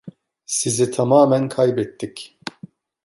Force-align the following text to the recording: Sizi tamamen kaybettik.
Sizi 0.45 0.91
tamamen 0.91 1.47
kaybettik. 1.49 2.35